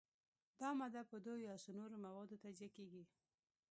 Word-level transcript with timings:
دا 0.59 0.69
ماده 0.79 1.01
په 1.11 1.17
دوو 1.25 1.45
یا 1.47 1.55
څو 1.63 1.69
نورو 1.79 1.95
موادو 2.05 2.41
تجزیه 2.43 2.69
کیږي. 2.77 3.03